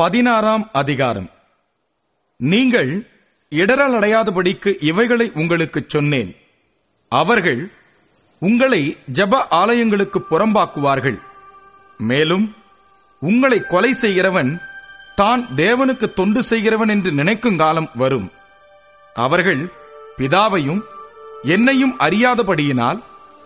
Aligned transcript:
பதினாறாம் 0.00 0.68
அதிகாரம். 0.72 1.30
நீங்கள் 2.36 3.06
இடரல் 3.50 3.94
அடையாதபடிக்கு 3.98 4.84
இவைகளை 4.84 5.30
உங்களுக்குச் 5.34 5.88
சொன்னேன். 5.88 6.36
அவர்கள் 7.08 7.70
உங்களை 8.38 8.96
ஜெப 9.12 9.46
ஆலயங்களுக்கு 9.50 10.18
புறம்பாக்குவார்கள். 10.30 11.20
மேலும் 11.98 12.54
உங்களை 13.20 13.60
கொலை 13.60 13.92
செய்கிறவன் 13.92 14.60
தான் 15.14 15.46
தேவனுக்கு 15.56 16.14
தொண்டு 16.14 16.42
செய்கிறவன் 16.42 16.88
என்று 16.88 17.12
நினைக்கும் 17.12 17.56
காலம் 17.56 17.90
வரும். 17.94 18.30
அவர்கள் 19.14 19.72
பிதாவையும் 20.18 20.80
என்னையும் 21.42 21.98
அறியாதபடியினால் 21.98 23.02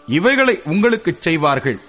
இவைகளை 0.06 0.60
உங்களுக்குச் 0.64 1.22
செய்வார்கள். 1.22 1.80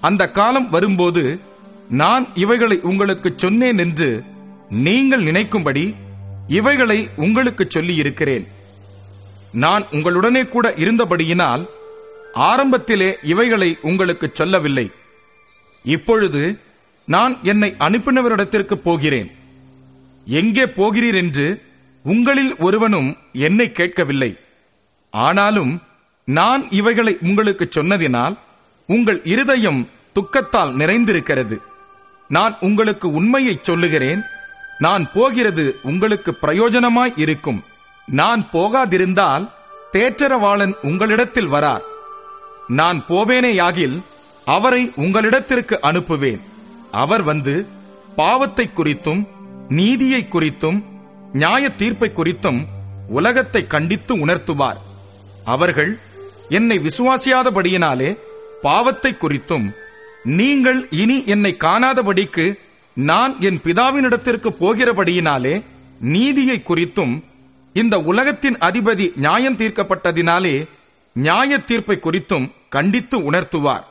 அந்த 0.00 0.30
காலம் 0.30 0.70
வரும்போது 0.70 1.54
நான் 1.88 2.26
இவைகளை 2.34 2.80
உங்களுக்குச் 2.80 3.38
சொன்னேன் 3.38 3.78
என்று 3.78 4.24
நீங்கள் 4.70 5.24
நினைக்கும்படி 5.24 5.94
இவைகளை 6.48 7.08
உங்களுக்குச் 7.16 7.70
சொல்லியிருக்கிறேன். 7.70 8.48
நான் 9.52 9.84
உங்களுடனே 9.90 10.48
கூட 10.48 10.74
இருந்தபடியினால் 10.76 11.66
ஆரம்பத்திலே 12.34 13.14
இவைகளை 13.22 13.78
உங்களுக்குச் 13.82 14.34
சொல்லவில்லை. 14.34 14.90
இப்பொழுது 15.82 16.58
நான் 17.06 17.38
என்னை 17.42 17.74
அனுப்பினவரிடத்திற்கு 17.78 18.74
போகிறேன். 18.74 19.30
எங்கே 20.24 20.64
போகிறீர் 20.64 21.14
என்று 21.14 21.62
உங்களில் 22.02 22.56
ஒருவனும் 22.56 23.16
என்னை 23.32 23.72
கேட்கவில்லை. 23.72 24.36
ஆனாலும் 25.10 25.82
நான் 26.24 26.70
இவைகளை 26.70 27.16
உங்களுக்குச் 27.20 27.78
சொன்னதினால் 27.78 28.38
உங்கள் 28.86 29.20
இருதயம் 29.24 29.88
துக்கத்தால் 30.14 30.76
நிறைந்திருக்கிறது. 30.76 31.58
நான் 32.28 32.56
உங்களுக்கு 32.60 33.12
உண்மையைச் 33.12 33.64
சொல்லுகிறேன். 33.64 34.22
நான் 34.78 35.12
போகிறது 35.12 35.78
உங்களுக்கு 35.82 36.34
பிரயோஜனமாய் 36.34 37.12
இருக்கும். 37.16 37.64
நான் 38.06 38.46
போகாதிருந்தால் 38.52 39.50
தேற்றரவாளன் 39.92 40.74
உங்களிடத்தில் 40.82 41.48
வரார். 41.48 41.80
நான் 42.68 43.04
போவேனேயாகில் 43.08 44.02
அவரை 44.44 44.92
உங்களிடத்திற்கு 44.96 45.78
அனுப்புவேன். 45.82 46.40
அவர் 46.90 47.22
வந்து 47.22 47.66
பாவத்தை 48.16 48.70
குறித்தும் 48.74 49.28
நீதியை 49.68 50.26
குறித்தும் 50.30 50.82
நியாய 51.32 51.70
தீர்ப்பை 51.70 52.10
குறித்தும் 52.14 52.64
உலகத்தை 53.08 53.66
கண்டித்து 53.66 54.26
உணர்த்துவார். 54.26 54.76
அவர்கள் 55.44 55.98
என்னை 56.48 56.78
விசுவாசியாதபடியினாலே 56.78 58.18
பாவத்தை 58.62 59.12
குறித்தும் 59.12 59.74
நீங்கள் 60.26 60.86
இனி 60.90 61.24
என்னை 61.26 61.56
காணாதபடிக்கு 61.58 62.58
நான் 62.94 63.40
என் 63.40 63.60
பிதாவினிடத்திற்கு 63.64 64.48
போகிறபடியினாலே 64.60 65.64
நீதியை 66.00 66.62
குறித்தும் 66.64 67.22
இந்த 67.72 68.00
உலகத்தின் 68.00 68.54
அதிபதி 68.54 69.12
நியாயம் 69.16 69.56
தீர்க்கப்பட்டதினாலே 69.56 70.68
நியாய 71.12 71.58
தீர்ப்பை 71.58 71.98
குறித்தும் 72.02 72.50
கண்டித்து 72.68 73.30
உணர்த்துவார். 73.30 73.84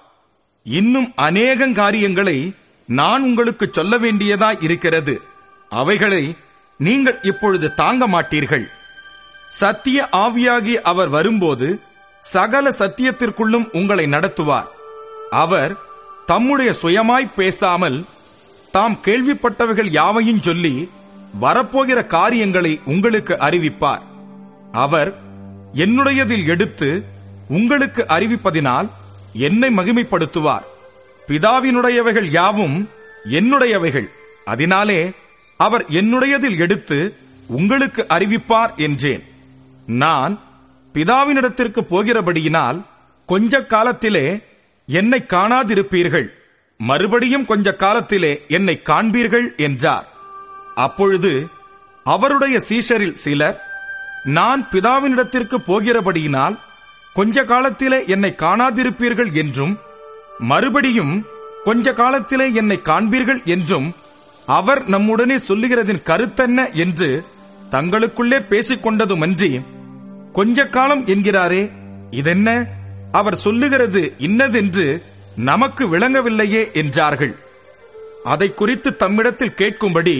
இன்னும் 0.63 1.11
அநேகம் 1.15 1.73
காரியங்களை 1.73 2.53
நான் 2.87 3.23
உங்களுக்கு 3.23 3.69
சொல்ல 3.71 3.97
வேண்டியதாய் 3.97 4.63
இருக்கிறது. 4.63 5.21
அவைகளை 5.69 6.35
நீங்கள் 6.77 7.19
இப்பொழுது 7.21 7.73
தாங்க 7.73 8.07
மாட்டீர்கள். 8.07 8.65
சத்திய 9.47 10.07
ஆவியாகி 10.11 10.73
அவர் 10.73 11.09
வரும்போது 11.09 11.79
சகல 12.19 12.69
சத்தியத்திற்குள்ளும் 12.69 13.69
உங்களை 13.71 14.05
நடத்துவார். 14.05 14.67
அவர் 15.29 15.77
தம்முடைய 16.25 16.73
சுயமாய் 16.81 17.31
பேசாமல் 17.35 18.05
தாம் 18.71 18.97
கேள்விப்பட்டவைகள் 19.05 19.91
யாவையும் 19.91 20.41
சொல்லி 20.41 20.89
வரப்போகிற 21.41 22.05
காரியங்களை 22.05 22.79
உங்களுக்கு 22.85 23.33
அறிவிப்பார். 23.33 24.01
அவர் 24.71 25.19
என்னுடையதில் 25.73 26.45
எடுத்து 26.45 27.03
உங்களுக்கு 27.47 28.05
அறிவிப்பதினால் 28.09 28.89
என்னை 29.33 29.69
மகிமைப்படுத்துவார். 29.69 30.65
பிதாவினுடையவைகள் 31.27 32.31
யாவும் 32.31 32.89
என்னுடையவைகள். 33.25 34.07
அதனாலே 34.45 35.11
அவர் 35.57 35.85
என்னுடையதில் 35.89 36.57
எடுத்து 36.57 37.15
உங்களுக்கு 37.47 38.05
அறிவிப்பார் 38.09 38.75
என்றேன். 38.75 39.23
நான் 39.85 40.39
பிதாவினிடத்திற்கு 40.93 41.81
போகிறபடியினால் 41.89 42.81
கொஞ்ச 43.25 43.61
காலத்திலே 43.61 44.39
என்னை 44.87 45.25
காணாதிருப்பீர்கள். 45.27 46.27
மறுபடியும் 46.77 47.45
கொஞ்ச 47.45 47.73
காலத்திலே 47.73 48.41
என்னை 48.47 48.81
காண்பீர்கள் 48.83 49.55
என்றார். 49.57 50.07
அப்பொழுது 50.75 51.47
அவருடைய 52.03 52.61
சீஷரில் 52.69 53.19
சிலர் 53.23 53.61
நான் 54.23 54.67
பிதாவினிடத்திற்கு 54.71 55.57
போகிறபடியினால் 55.67 56.55
கொஞ்ச 57.13 57.43
காலத்திலே 57.43 58.07
என்னை 58.07 58.33
காணாதிருப்பீர்கள் 58.37 59.33
என்றும் 59.33 59.77
மறுபடியும் 60.39 61.25
கொஞ்ச 61.63 61.93
காலத்திலே 61.93 62.53
என்னை 62.53 62.79
காண்பீர்கள் 62.83 63.43
என்றும் 63.43 63.95
அவர் 64.45 64.89
நம்முடனே 64.89 65.37
சொல்லுகிறதின் 65.47 66.05
கருத்தென்ன? 66.05 66.73
என்று 66.73 67.25
தங்களுக்குள்ளே 67.71 68.39
பேசிக்கொண்டதுமன்றி 68.49 69.65
கொஞ்ச 70.33 70.65
காலம் 70.65 71.05
என்கிறாரே 71.05 71.71
இதென்ன? 72.11 72.65
அவர் 73.17 73.41
சொல்லுகிறது 73.45 74.01
இன்னதென்று 74.27 74.87
நமக்கு 75.49 75.83
விளங்கவில்லையே 75.93 76.61
என்றார்கள். 76.81 77.33
அதை 78.33 78.47
குறித்து 78.53 78.89
தம்மிடத்தில் 78.99 79.57
கேட்கும்படி 79.59 80.15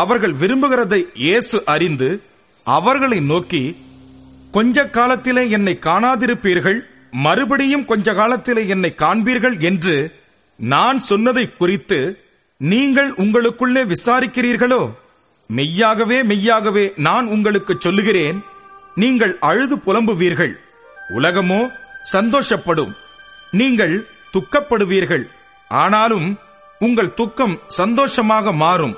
அவர்கள் 0.00 0.34
விரும்புகிறதை 0.40 1.00
இயேசு 1.24 1.56
அறிந்து 1.74 2.08
அவர்களை 2.66 3.18
நோக்கி 3.30 3.62
கொஞ்ச 4.56 4.84
காலத்திலே 4.96 5.44
என்னை 5.56 5.74
காணாதிருப்பீர்கள் 5.86 6.78
மறுபடியும் 7.24 7.84
கொஞ்ச 7.84 8.14
காலத்திலே 8.18 8.62
என்னை 8.74 8.90
காண்பீர்கள் 9.02 9.56
என்று 9.70 9.96
நான் 10.58 10.98
சொன்னதை 11.10 11.44
குறித்து 11.52 11.98
நீங்கள் 12.60 13.10
உங்களுக்குள்ளே 13.22 13.82
விசாரிக்கிறீர்களோ? 13.92 14.82
மெய்யாகவே 15.50 16.18
மெய்யாகவே 16.30 16.84
நான் 17.06 17.26
உங்களுக்கு 17.34 17.74
சொல்லுகிறேன் 17.78 18.38
நீங்கள் 19.02 19.34
அழுது 19.48 19.76
புலம்புவீர்கள். 19.86 20.54
உலகமோ 21.18 21.60
சந்தோஷப்படும். 22.12 22.92
நீங்கள் 23.50 24.06
துக்கப்படுவீர்கள். 24.32 25.24
ஆனாலும் 25.68 26.38
உங்கள் 26.78 27.14
துக்கம் 27.14 27.60
சந்தோஷமாக 27.68 28.52
மாறும். 28.52 28.96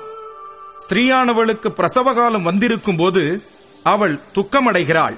ஸ்திரீயானவளுக்கு 0.78 1.68
பிரசவ 1.68 2.14
காலம் 2.14 2.42
வந்திருக்கும் 2.42 2.96
போது 2.96 3.44
அவள் 3.82 4.20
துக்கமடைகிறாள். 4.34 5.16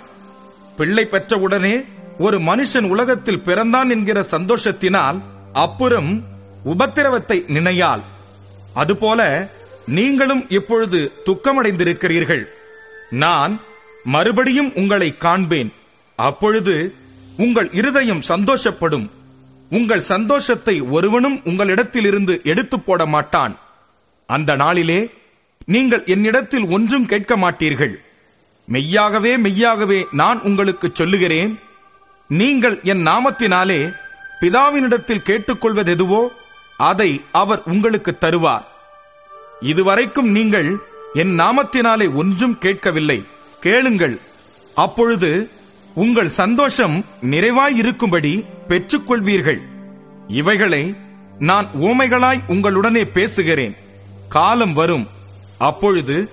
பிள்ளை 0.76 1.08
பெற்றவுடனே 1.10 1.84
ஒரு 2.18 2.38
மனுஷன் 2.38 2.88
உலகத்தில் 2.88 3.40
பிறந்தான் 3.40 3.90
என்கிற 3.90 4.26
சந்தோஷத்தினால் 4.30 5.22
அப்புறம் 5.52 6.22
உபத்திரவத்தை 6.64 7.44
நினையாள். 7.46 8.00
அதுபோல 8.74 9.48
நீங்களும் 9.86 10.50
இப்பொழுது 10.50 11.12
துக்கமடைந்திருக்கிறீர்கள். 11.26 12.44
நான் 13.10 13.60
மறுபடியும் 14.04 14.72
உங்களை 14.74 15.16
காண்பேன். 15.16 15.72
அப்பொழுது 16.16 16.94
உங்கள் 17.36 17.72
இருதயம் 17.72 18.22
சந்தோஷப்படும். 18.28 19.10
உங்கள் 19.70 20.00
சந்தோஷத்தை 20.00 20.80
ஒருவனும் 20.80 21.40
உங்களிடத்திலிருந்து 21.44 22.44
எடுத்து 22.44 22.80
போட 22.80 23.06
மாட்டான். 23.06 23.58
அந்த 24.26 24.54
நாளிலே 24.54 25.10
நீங்கள் 25.66 26.02
என்னிடத்தில் 26.04 26.66
ஒன்றும் 26.68 27.06
கேட்க 27.06 27.36
மாட்டீர்கள். 27.36 27.94
மெய்யாகவே 28.66 29.36
மெய்யாகவே 29.36 30.06
நான் 30.10 30.40
உங்களுக்கு 30.40 30.90
சொல்லுகிறேன். 30.92 31.58
நீங்கள் 32.28 32.80
என் 32.82 33.06
நாமத்தினாலே 33.06 33.94
பிதாவினிடத்தில் 34.40 35.26
கேட்டுக்கொள்வதெதுவோ 35.26 36.28
அதை 36.76 37.20
அவர் 37.32 37.62
உங்களுக்கு 37.64 38.16
தருவார். 38.20 38.64
இதுவரைக்கும் 39.60 40.30
நீங்கள் 40.30 40.78
என் 41.14 41.38
நாமத்தினாலே 41.38 42.14
ஒன்றும் 42.14 42.58
கேட்கவில்லை. 42.58 43.24
கேளுங்கள். 43.60 44.20
அப்பொழுது 44.74 45.50
உங்கள் 46.02 46.28
சந்தோஷம் 46.28 47.04
நிறைவாயிருக்கும்படி 47.22 48.44
பெற்றுக்கொள்வீர்கள். 48.68 49.60
இவைகளை 50.28 50.94
நான் 51.38 51.68
ஊமைகளாய் 51.80 52.40
உங்களுடனே 52.46 53.04
பேசுகிறேன். 53.04 53.76
காலம் 54.28 54.72
வரும். 54.72 55.06
அப்பொழுது 55.58 56.30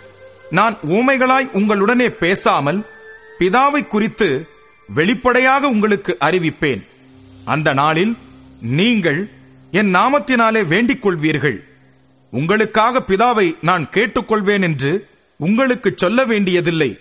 நான் 0.50 0.76
ஊமைகளாய் 0.90 1.48
உங்களுடனே 1.52 2.10
பேசாமல் 2.10 2.86
பிதாவை 3.40 3.88
குறித்து 3.88 4.48
வெளிப்படையாக 4.88 5.70
உங்களுக்கு 5.70 6.18
அறிவிப்பேன். 6.20 6.84
அந்த 7.46 7.74
நாளில் 7.74 8.18
நீங்கள் 8.62 9.30
என் 9.72 9.96
நாமத்தினாலே 9.96 10.66
வேண்டிக் 10.66 11.08
கொள்வீர்கள் 11.08 11.58
உங்களுக்காக 12.32 13.04
பிதாவை 13.08 13.56
நான் 13.62 13.88
கேட்டுக்கொள்வேன் 13.92 14.62
என்று 14.62 15.08
உங்களுக்கு 15.38 15.94
சொல்ல 15.96 16.26
வேண்டியதில்லை. 16.26 17.00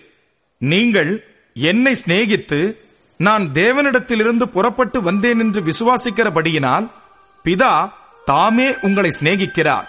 நீங்கள் 0.57 1.32
என்னை 1.53 1.95
சிநேகித்து 2.05 2.77
நான் 3.17 3.49
தேவனிடத்திலிருந்து 3.53 4.43
புறப்பட்டு 4.43 5.01
வந்தேன் 5.01 5.39
என்று 5.39 5.61
விசுவாசிக்கிறபடியினால் 5.61 6.89
பிதா 7.45 7.89
தாமே 8.25 8.75
உங்களை 8.81 9.11
சிநேகிக்கிறார். 9.19 9.87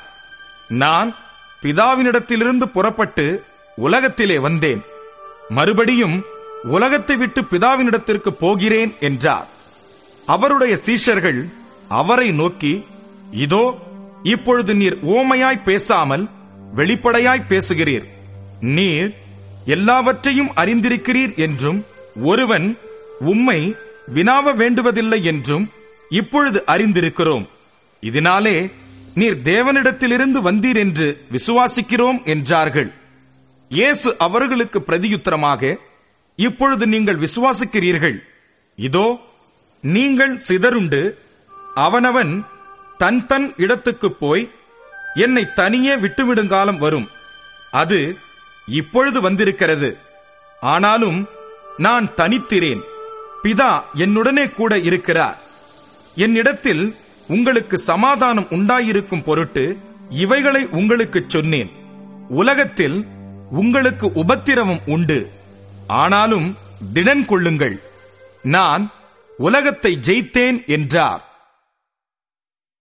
நான் 0.68 1.14
பிதாவினிடத்திலிருந்து 1.62 2.62
புறப்பட்டு 2.62 3.44
உலகத்திலே 3.76 4.38
வந்தேன். 4.38 4.82
மறுபடியும் 5.48 6.24
உலகத்தை 6.64 7.16
விட்டு 7.16 7.40
பிதாவினிடத்திற்கு 7.42 8.28
போகிறேன் 8.28 8.94
என்றார். 9.00 9.46
அவருடைய 10.26 10.78
சீஷர்கள் 10.84 11.48
அவரை 11.88 12.30
நோக்கி 12.30 12.84
இதோ 13.30 13.78
இப்பொழுது 14.22 14.74
நீர் 14.74 14.98
ஓமையாய் 15.04 15.64
பேசாமல் 15.64 16.28
வெளிப்படையாய் 16.74 17.48
பேசுகிறீர். 17.48 18.04
நீர் 18.60 19.14
எல்லாவற்றையும் 19.74 20.50
அறிந்திருக்கிறீர் 20.62 21.34
என்றும் 21.46 21.80
ஒருவன் 22.30 22.66
உம்மை 23.32 23.60
வினாவ 24.16 24.52
வேண்டுவதில்லை 24.60 25.20
என்றும் 25.32 25.64
இப்பொழுது 26.10 26.58
அறிந்திருக்கிறோம். 26.74 27.46
இதனாலே 28.02 28.56
நீர் 29.20 29.36
தேவனிடத்திலிருந்து 29.50 30.38
வந்தீர் 30.48 30.78
என்று 30.84 31.06
விசுவாசிக்கிறோம் 31.34 32.18
என்றார்கள். 32.32 32.90
இயேசு 33.70 34.08
அவர்களுக்கு 34.18 34.78
பிரதியுத்தரமாக 34.88 35.62
இப்பொழுது 36.38 36.84
நீங்கள் 36.94 37.22
விசுவாசிக்கிறீர்கள். 37.24 38.16
இதோ 38.78 39.06
நீங்கள் 39.84 40.34
சிதறுண்டு 40.48 41.00
அவனவன் 41.86 42.32
தன் 42.98 43.22
தன் 43.26 43.46
இடத்துக்கு 43.56 44.08
போய் 44.12 44.44
என்னை 45.24 45.44
தனியே 45.54 45.94
விட்டுவிடுங்காலம் 45.96 46.82
வரும். 46.84 47.08
அது 47.82 47.98
இப்பொழுது 48.66 49.20
வந்திருக்கிறது. 49.20 49.98
ஆனாலும் 50.60 51.28
நான் 51.76 52.14
தனித்திரேன் 52.16 52.80
பிதா 53.42 53.82
என்னுடனே 53.94 54.52
கூட 54.52 54.78
இருக்கிறார். 54.78 55.38
என்னிடத்தில் 56.14 56.96
உங்களுக்கு 57.28 57.78
சமாதானம் 57.78 58.46
உண்டாயிருக்கும் 58.50 59.22
பொருட்டு 59.22 59.78
இவைகளை 60.08 60.66
உங்களுக்கு 60.66 61.24
சொன்னேன். 61.28 61.70
உலகத்தில் 62.28 63.06
உங்களுக்கு 63.50 64.12
உபத்திரவம் 64.12 64.80
உண்டு. 64.86 65.30
ஆனாலும் 65.86 66.56
திடன் 66.94 67.24
கொள்ளுங்கள் 67.24 67.82
நான் 68.42 68.92
உலகத்தை 69.36 69.98
ஜெயித்தேன் 70.06 70.66
என்றார். 70.66 71.33